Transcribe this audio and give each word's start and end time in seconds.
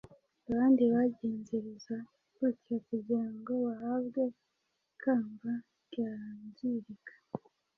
Abandi 0.49 0.83
bagenzereza 0.93 1.95
gutyo 2.35 2.75
kugira 2.87 3.27
ngo 3.37 3.51
bahabwe 3.65 4.23
ikamba 4.91 5.51
ryangirika, 5.85 7.13